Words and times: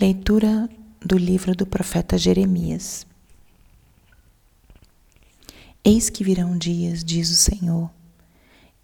Leitura 0.00 0.70
do 1.04 1.18
livro 1.18 1.56
do 1.56 1.66
profeta 1.66 2.16
Jeremias. 2.16 3.04
Eis 5.84 6.08
que 6.08 6.22
virão 6.22 6.56
dias, 6.56 7.02
diz 7.02 7.28
o 7.32 7.34
Senhor, 7.34 7.90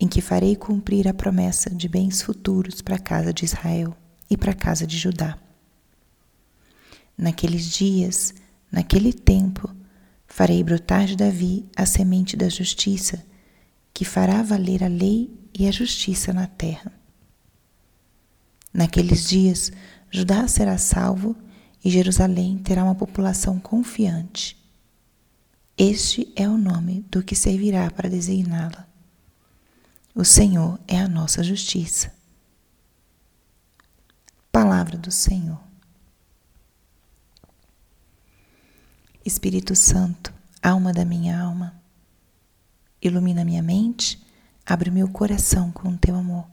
em 0.00 0.08
que 0.08 0.20
farei 0.20 0.56
cumprir 0.56 1.06
a 1.06 1.14
promessa 1.14 1.70
de 1.70 1.88
bens 1.88 2.20
futuros 2.20 2.82
para 2.82 2.96
a 2.96 2.98
casa 2.98 3.32
de 3.32 3.44
Israel 3.44 3.96
e 4.28 4.36
para 4.36 4.50
a 4.50 4.56
casa 4.56 4.88
de 4.88 4.98
Judá. 4.98 5.38
Naqueles 7.16 7.70
dias, 7.70 8.34
naquele 8.68 9.12
tempo, 9.12 9.72
farei 10.26 10.64
brotar 10.64 11.06
de 11.06 11.14
Davi 11.14 11.64
a 11.76 11.86
semente 11.86 12.36
da 12.36 12.48
justiça, 12.48 13.24
que 13.92 14.04
fará 14.04 14.42
valer 14.42 14.82
a 14.82 14.88
lei 14.88 15.32
e 15.56 15.68
a 15.68 15.70
justiça 15.70 16.32
na 16.32 16.48
terra. 16.48 16.92
Naqueles 18.72 19.28
dias, 19.28 19.70
Judá 20.14 20.46
será 20.46 20.78
salvo 20.78 21.34
e 21.84 21.90
Jerusalém 21.90 22.56
terá 22.58 22.84
uma 22.84 22.94
população 22.94 23.58
confiante. 23.58 24.56
Este 25.76 26.32
é 26.36 26.48
o 26.48 26.56
nome 26.56 27.04
do 27.10 27.20
que 27.20 27.34
servirá 27.34 27.90
para 27.90 28.08
designá-la. 28.08 28.86
O 30.14 30.24
Senhor 30.24 30.78
é 30.86 31.00
a 31.00 31.08
nossa 31.08 31.42
justiça. 31.42 32.14
Palavra 34.52 34.96
do 34.96 35.10
Senhor. 35.10 35.58
Espírito 39.24 39.74
Santo, 39.74 40.32
alma 40.62 40.92
da 40.92 41.04
minha 41.04 41.42
alma, 41.42 41.74
ilumina 43.02 43.44
minha 43.44 43.64
mente, 43.64 44.24
abre 44.64 44.92
meu 44.92 45.08
coração 45.08 45.72
com 45.72 45.88
o 45.88 45.98
teu 45.98 46.14
amor, 46.14 46.46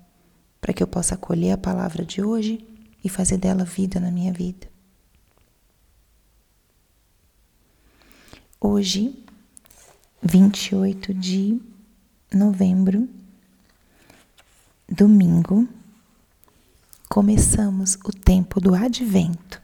para 0.59 0.73
que 0.73 0.81
eu 0.81 0.88
possa 0.88 1.13
acolher 1.13 1.52
a 1.52 1.57
palavra 1.59 2.03
de 2.03 2.23
hoje 2.23 2.70
e 3.03 3.09
fazer 3.09 3.37
dela 3.37 3.63
vida 3.63 3.99
na 3.99 4.11
minha 4.11 4.31
vida. 4.31 4.67
Hoje, 8.59 9.16
28 10.21 11.13
de 11.13 11.59
novembro, 12.31 13.09
domingo, 14.88 15.67
começamos 17.09 17.97
o 18.05 18.11
tempo 18.11 18.61
do 18.61 18.75
advento. 18.75 19.61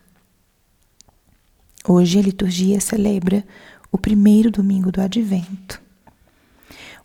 Hoje 1.88 2.19
a 2.19 2.22
liturgia 2.22 2.81
celebra 2.81 3.45
o 3.91 3.97
primeiro 3.97 4.51
domingo 4.51 4.91
do 4.91 4.99
advento. 4.99 5.81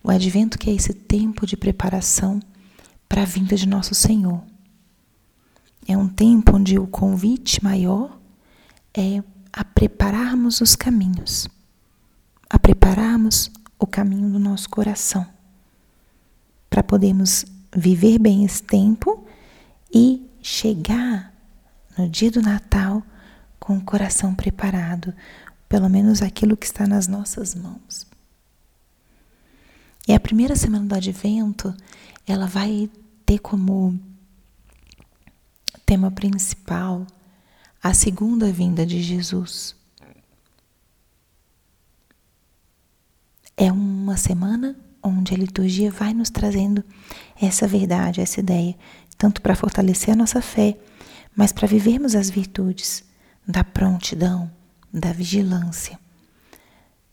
O 0.03 0.11
advento 0.11 0.59
que 0.59 0.71
é 0.71 0.75
esse 0.75 0.93
tempo 0.93 1.47
de 1.47 1.57
preparação 1.57 2.41
para 3.09 3.23
a 3.23 3.27
vinda 3.27 3.55
de 3.55 3.69
nosso 3.69 3.95
Senhor. 3.95 4.43
Tempo 6.23 6.55
onde 6.55 6.79
o 6.79 6.87
convite 6.87 7.65
maior 7.65 8.17
é 8.95 9.25
a 9.53 9.65
prepararmos 9.65 10.61
os 10.61 10.77
caminhos, 10.77 11.49
a 12.49 12.61
prepararmos 12.61 13.51
o 13.77 13.89
caminho 13.89 14.31
do 14.31 14.39
nosso 14.39 14.71
coração, 14.71 15.27
para 16.71 16.81
podermos 16.81 17.45
viver 17.75 18.21
bem 18.21 18.45
esse 18.45 18.63
tempo 18.63 19.27
e 19.93 20.25
chegar 20.41 21.35
no 21.99 22.09
dia 22.09 22.31
do 22.31 22.41
Natal 22.41 23.03
com 23.59 23.77
o 23.79 23.85
coração 23.85 24.33
preparado, 24.33 25.13
pelo 25.69 25.91
menos 25.91 26.23
aquilo 26.23 26.57
que 26.57 26.67
está 26.67 26.87
nas 26.87 27.09
nossas 27.09 27.53
mãos. 27.53 28.07
E 30.07 30.15
a 30.15 30.21
primeira 30.21 30.55
semana 30.55 30.87
do 30.87 30.95
Advento, 30.95 31.75
ela 32.29 32.47
vai 32.47 32.89
ter 33.27 33.41
como 33.41 33.99
tema 35.93 36.11
principal 36.11 37.07
a 37.83 37.93
segunda 37.93 38.51
vinda 38.51 38.87
de 38.87 39.03
Jesus. 39.03 39.77
É 43.55 43.71
uma 43.71 44.17
semana 44.17 44.75
onde 45.03 45.35
a 45.35 45.37
liturgia 45.37 45.91
vai 45.91 46.15
nos 46.15 46.31
trazendo 46.31 46.83
essa 47.39 47.69
verdade, 47.69 48.23
essa 48.23 48.41
ideia, 48.41 48.75
tanto 49.19 49.43
para 49.43 49.55
fortalecer 49.55 50.15
a 50.15 50.17
nossa 50.17 50.41
fé, 50.41 50.79
mas 51.37 51.53
para 51.53 51.69
vivermos 51.69 52.15
as 52.15 52.31
virtudes 52.31 53.05
da 53.47 53.63
prontidão, 53.63 54.51
da 54.91 55.13
vigilância, 55.13 56.01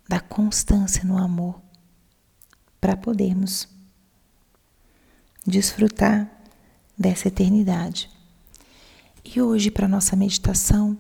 da 0.08 0.22
constância 0.22 1.04
no 1.04 1.18
amor, 1.18 1.62
para 2.80 2.96
podermos 2.96 3.68
desfrutar 5.46 6.32
dessa 6.98 7.28
eternidade. 7.28 8.19
E 9.24 9.42
hoje, 9.42 9.70
para 9.70 9.88
nossa 9.88 10.16
meditação, 10.16 10.98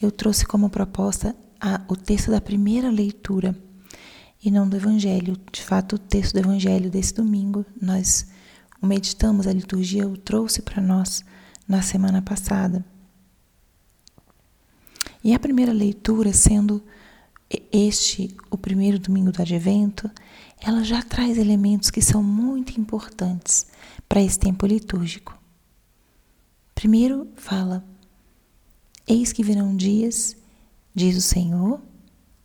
eu 0.00 0.10
trouxe 0.10 0.44
como 0.44 0.70
proposta 0.70 1.34
a, 1.60 1.80
o 1.88 1.96
texto 1.96 2.30
da 2.30 2.40
primeira 2.40 2.90
leitura 2.90 3.56
e 4.44 4.50
não 4.50 4.68
do 4.68 4.76
Evangelho. 4.76 5.36
De 5.50 5.62
fato, 5.62 5.96
o 5.96 5.98
texto 5.98 6.34
do 6.34 6.40
Evangelho 6.40 6.90
desse 6.90 7.14
domingo, 7.14 7.64
nós 7.80 8.26
o 8.80 8.86
meditamos, 8.86 9.46
a 9.46 9.52
liturgia 9.52 10.06
o 10.06 10.16
trouxe 10.16 10.62
para 10.62 10.82
nós 10.82 11.24
na 11.66 11.82
semana 11.82 12.20
passada. 12.20 12.84
E 15.24 15.34
a 15.34 15.38
primeira 15.38 15.72
leitura, 15.72 16.32
sendo 16.32 16.82
este 17.72 18.36
o 18.50 18.58
primeiro 18.58 18.98
domingo 18.98 19.32
do 19.32 19.40
advento, 19.40 20.10
ela 20.60 20.84
já 20.84 21.02
traz 21.02 21.38
elementos 21.38 21.90
que 21.90 22.02
são 22.02 22.22
muito 22.22 22.78
importantes 22.78 23.66
para 24.08 24.20
esse 24.20 24.38
tempo 24.38 24.66
litúrgico. 24.66 25.36
Primeiro 26.76 27.32
fala: 27.36 27.82
Eis 29.08 29.32
que 29.32 29.42
virão 29.42 29.74
dias, 29.74 30.36
diz 30.94 31.16
o 31.16 31.22
Senhor, 31.22 31.80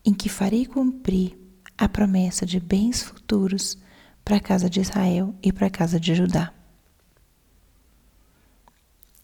em 0.06 0.14
que 0.14 0.30
farei 0.30 0.66
cumprir 0.66 1.38
a 1.78 1.88
promessa 1.90 2.46
de 2.46 2.58
bens 2.58 3.03
futuros 3.03 3.78
para 4.24 4.38
a 4.38 4.40
casa 4.40 4.69
de 4.69 4.80
Israel 4.80 5.36
e 5.44 5.52
para 5.52 5.68
a 5.68 5.69
casa 5.69 6.00
de 6.00 6.16
Judá. 6.16 6.53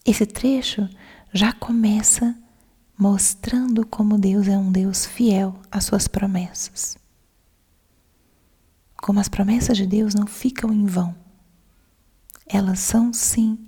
Esse 0.04 0.26
trecho 0.26 0.86
já 1.32 1.54
começa 1.54 2.36
mostrando 2.96 3.86
como 3.86 4.18
Deus 4.18 4.46
é 4.46 4.58
um 4.58 4.70
Deus 4.70 5.06
fiel 5.06 5.58
às 5.70 5.84
suas 5.84 6.06
promessas. 6.06 6.98
Como 8.94 9.20
as 9.20 9.28
promessas 9.28 9.78
de 9.78 9.86
Deus 9.86 10.14
não 10.14 10.26
ficam 10.26 10.70
em 10.70 10.84
vão. 10.84 11.16
Elas 12.46 12.80
são 12.80 13.10
sim 13.10 13.67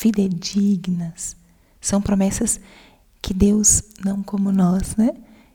fidedignas. 0.00 1.36
São 1.78 2.00
promessas 2.00 2.58
que 3.20 3.34
Deus, 3.34 3.82
não 4.02 4.22
como 4.22 4.50
nós, 4.50 4.96
né? 4.96 5.10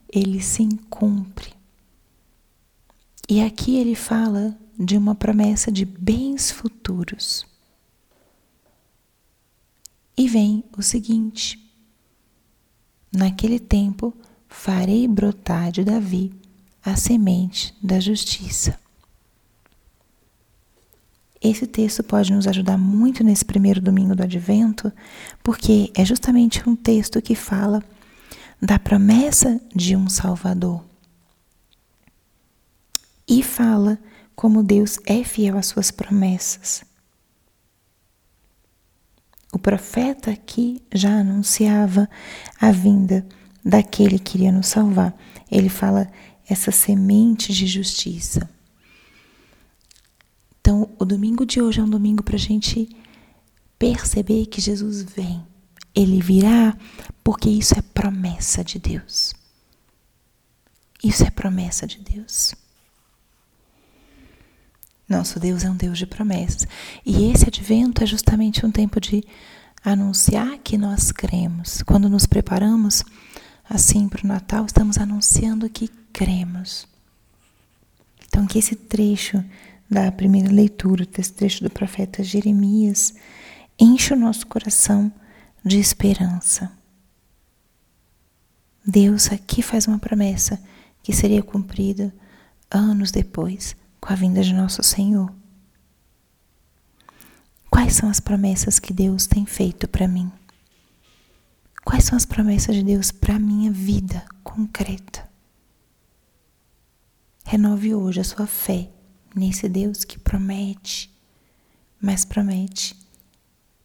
Ele 0.07 0.39
sim 0.39 0.69
cumpre. 0.87 1.51
E 3.27 3.41
aqui 3.41 3.75
ele 3.75 3.95
fala 3.95 4.55
de 4.77 4.97
uma 4.97 5.15
promessa 5.15 5.71
de 5.71 5.83
bens 5.83 6.51
futuros. 6.51 7.43
E 10.15 10.27
vem 10.27 10.63
o 10.77 10.83
seguinte: 10.83 11.59
Naquele 13.11 13.59
tempo 13.59 14.13
farei 14.47 15.07
brotar 15.07 15.71
de 15.71 15.83
Davi 15.83 16.31
a 16.83 16.95
semente 16.95 17.75
da 17.81 17.99
justiça. 17.99 18.79
Esse 21.47 21.67
texto 21.67 22.01
pode 22.01 22.33
nos 22.33 22.47
ajudar 22.47 22.75
muito 22.75 23.23
nesse 23.23 23.45
primeiro 23.45 23.79
domingo 23.79 24.15
do 24.15 24.23
advento, 24.23 24.91
porque 25.43 25.91
é 25.93 26.03
justamente 26.03 26.67
um 26.67 26.75
texto 26.75 27.21
que 27.21 27.35
fala 27.35 27.83
da 28.59 28.79
promessa 28.79 29.61
de 29.75 29.95
um 29.95 30.09
Salvador. 30.09 30.83
E 33.27 33.43
fala 33.43 33.99
como 34.35 34.63
Deus 34.63 34.97
é 35.05 35.23
fiel 35.23 35.55
às 35.55 35.67
suas 35.67 35.91
promessas. 35.91 36.83
O 39.53 39.59
profeta 39.59 40.31
aqui 40.31 40.81
já 40.91 41.11
anunciava 41.11 42.09
a 42.59 42.71
vinda 42.71 43.23
daquele 43.63 44.17
que 44.17 44.39
iria 44.39 44.51
nos 44.51 44.65
salvar. 44.65 45.15
Ele 45.51 45.69
fala 45.69 46.11
essa 46.49 46.71
semente 46.71 47.53
de 47.53 47.67
justiça. 47.67 48.49
Então, 50.65 50.89
o 50.97 51.05
domingo 51.05 51.45
de 51.45 51.61
hoje 51.61 51.79
é 51.79 51.83
um 51.83 51.87
domingo 51.87 52.23
para 52.23 52.37
a 52.37 52.39
gente 52.39 52.89
perceber 53.77 54.47
que 54.47 54.59
Jesus 54.59 55.03
vem. 55.03 55.45
Ele 55.93 56.19
virá 56.19 56.75
porque 57.23 57.47
isso 57.47 57.77
é 57.77 57.83
promessa 57.83 58.63
de 58.63 58.79
Deus. 58.79 59.35
Isso 61.03 61.23
é 61.23 61.29
promessa 61.29 61.85
de 61.85 61.99
Deus. 61.99 62.55
Nosso 65.07 65.39
Deus 65.39 65.63
é 65.63 65.69
um 65.69 65.77
Deus 65.77 65.99
de 65.99 66.07
promessas. 66.07 66.67
E 67.05 67.29
esse 67.29 67.45
advento 67.47 68.01
é 68.01 68.07
justamente 68.07 68.65
um 68.65 68.71
tempo 68.71 68.99
de 68.99 69.23
anunciar 69.83 70.57
que 70.63 70.79
nós 70.79 71.11
cremos. 71.11 71.83
Quando 71.83 72.09
nos 72.09 72.25
preparamos 72.25 73.03
assim 73.69 74.09
para 74.09 74.25
o 74.25 74.27
Natal, 74.27 74.65
estamos 74.65 74.97
anunciando 74.97 75.69
que 75.69 75.89
cremos. 76.11 76.87
Então, 78.27 78.47
que 78.47 78.57
esse 78.57 78.75
trecho 78.75 79.45
da 79.89 80.11
primeira 80.11 80.51
leitura 80.51 81.05
desse 81.05 81.33
trecho 81.33 81.63
do 81.63 81.69
profeta 81.69 82.23
Jeremias 82.23 83.13
enche 83.79 84.13
o 84.13 84.17
nosso 84.17 84.47
coração 84.47 85.11
de 85.63 85.79
esperança. 85.79 86.71
Deus 88.85 89.31
aqui 89.31 89.61
faz 89.61 89.87
uma 89.87 89.99
promessa 89.99 90.61
que 91.01 91.13
seria 91.13 91.41
cumprida 91.43 92.13
anos 92.69 93.11
depois, 93.11 93.75
com 93.99 94.11
a 94.11 94.15
vinda 94.15 94.41
de 94.41 94.53
nosso 94.53 94.83
Senhor. 94.83 95.33
Quais 97.69 97.93
são 97.93 98.09
as 98.09 98.19
promessas 98.19 98.79
que 98.79 98.93
Deus 98.93 99.27
tem 99.27 99.45
feito 99.45 99.87
para 99.87 100.07
mim? 100.07 100.31
Quais 101.83 102.05
são 102.05 102.15
as 102.15 102.25
promessas 102.25 102.75
de 102.75 102.83
Deus 102.83 103.11
para 103.11 103.35
a 103.35 103.39
minha 103.39 103.71
vida 103.71 104.25
concreta? 104.43 105.29
Renove 107.45 107.93
hoje 107.93 108.21
a 108.21 108.23
sua 108.23 108.47
fé 108.47 108.89
nesse 109.35 109.67
Deus 109.67 110.05
que 110.05 110.17
promete, 110.17 111.13
mas 112.01 112.23
promete 112.23 112.95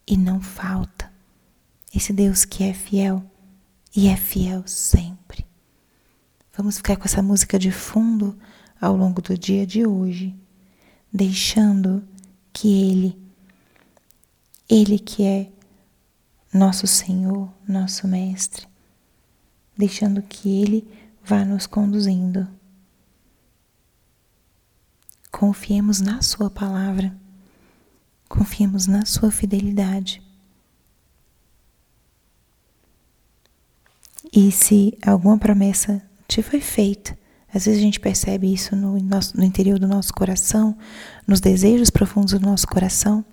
e 0.07 0.15
não 0.15 0.41
falta. 0.41 1.11
Esse 1.93 2.13
Deus 2.13 2.45
que 2.45 2.63
é 2.63 2.73
fiel 2.73 3.21
e 3.95 4.07
é 4.07 4.15
fiel 4.15 4.63
sempre. 4.65 5.45
Vamos 6.55 6.77
ficar 6.77 6.95
com 6.95 7.03
essa 7.03 7.21
música 7.21 7.59
de 7.59 7.71
fundo 7.71 8.37
ao 8.79 8.95
longo 8.95 9.21
do 9.21 9.37
dia 9.37 9.65
de 9.67 9.85
hoje, 9.85 10.35
deixando 11.11 12.03
que 12.53 12.89
Ele, 12.89 13.21
Ele 14.69 14.97
que 14.97 15.23
é 15.23 15.51
nosso 16.53 16.87
Senhor, 16.87 17.51
nosso 17.67 18.07
Mestre, 18.07 18.67
deixando 19.77 20.21
que 20.21 20.61
Ele 20.61 20.87
vá 21.23 21.43
nos 21.45 21.65
conduzindo. 21.67 22.47
Confiemos 25.31 26.01
na 26.01 26.21
Sua 26.21 26.49
palavra, 26.49 27.15
confiemos 28.27 28.85
na 28.85 29.05
Sua 29.05 29.31
fidelidade. 29.31 30.21
E 34.33 34.51
se 34.51 34.97
alguma 35.05 35.37
promessa 35.37 36.01
te 36.27 36.41
foi 36.41 36.61
feita, 36.61 37.17
às 37.53 37.65
vezes 37.65 37.79
a 37.79 37.83
gente 37.83 37.99
percebe 37.99 38.51
isso 38.51 38.75
no, 38.75 38.97
nosso, 39.01 39.35
no 39.35 39.43
interior 39.43 39.77
do 39.77 39.87
nosso 39.87 40.13
coração, 40.13 40.77
nos 41.27 41.41
desejos 41.41 41.89
profundos 41.89 42.31
do 42.31 42.39
nosso 42.39 42.65
coração. 42.65 43.25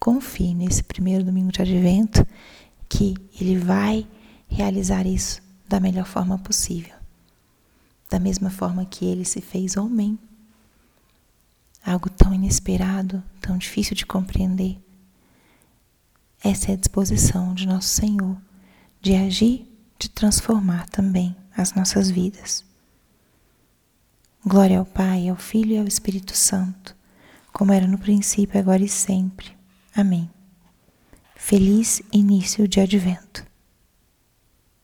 Confie 0.00 0.54
nesse 0.54 0.82
primeiro 0.82 1.22
domingo 1.24 1.52
de 1.52 1.60
advento 1.60 2.26
que 2.88 3.14
Ele 3.38 3.58
vai 3.58 4.06
realizar 4.48 5.06
isso 5.06 5.42
da 5.68 5.78
melhor 5.78 6.06
forma 6.06 6.38
possível. 6.38 6.94
Da 8.10 8.18
mesma 8.18 8.48
forma 8.48 8.86
que 8.86 9.04
Ele 9.04 9.24
se 9.24 9.42
fez 9.42 9.76
homem. 9.76 10.18
Algo 11.86 12.10
tão 12.10 12.34
inesperado, 12.34 13.22
tão 13.40 13.56
difícil 13.56 13.94
de 13.94 14.04
compreender. 14.04 14.78
Essa 16.42 16.72
é 16.72 16.74
a 16.74 16.78
disposição 16.78 17.54
de 17.54 17.66
nosso 17.66 17.88
Senhor 17.88 18.36
de 19.06 19.14
agir, 19.14 19.72
de 20.00 20.08
transformar 20.08 20.88
também 20.88 21.36
as 21.56 21.72
nossas 21.74 22.10
vidas. 22.10 22.64
Glória 24.44 24.80
ao 24.80 24.84
Pai, 24.84 25.28
ao 25.28 25.36
Filho 25.36 25.74
e 25.74 25.78
ao 25.78 25.86
Espírito 25.86 26.36
Santo, 26.36 26.96
como 27.52 27.72
era 27.72 27.86
no 27.86 27.98
princípio, 27.98 28.58
agora 28.58 28.82
e 28.82 28.88
sempre. 28.88 29.56
Amém. 29.94 30.28
Feliz 31.36 32.02
início 32.12 32.66
de 32.66 32.80
advento. 32.80 33.46